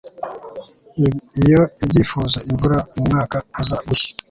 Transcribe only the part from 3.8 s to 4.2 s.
gushya